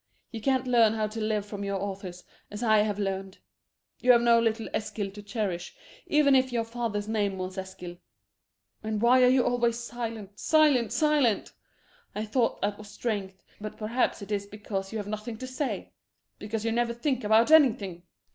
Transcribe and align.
You 0.31 0.41
can't 0.41 0.65
learn 0.65 0.95
how 0.95 1.05
to 1.05 1.21
live 1.21 1.45
from 1.45 1.63
your 1.63 1.79
authors, 1.79 2.23
as 2.49 2.63
I 2.63 2.79
have 2.79 2.97
learned. 2.97 3.37
You 3.99 4.13
have 4.13 4.21
no 4.21 4.39
little 4.39 4.67
Eskil 4.73 5.13
to 5.13 5.21
cherish, 5.21 5.75
even 6.07 6.35
if 6.35 6.51
your 6.51 6.63
father's 6.63 7.07
name 7.07 7.37
was 7.37 7.55
Eskil. 7.55 7.99
And 8.81 8.99
why 8.99 9.21
are 9.21 9.27
you 9.29 9.45
always 9.45 9.77
silent, 9.77 10.39
silent, 10.39 10.91
silent? 10.91 11.53
I 12.15 12.25
thought 12.25 12.59
that 12.61 12.79
was 12.79 12.89
strength, 12.89 13.43
but 13.59 13.77
perhaps 13.77 14.23
it 14.23 14.31
is 14.31 14.47
because 14.47 14.91
you 14.91 14.97
have 14.97 15.05
nothing 15.07 15.37
to 15.37 15.45
say! 15.45 15.91
Because 16.39 16.65
you 16.65 16.71
never 16.71 16.93
think 16.95 17.23
about 17.23 17.51
anything! 17.51 18.01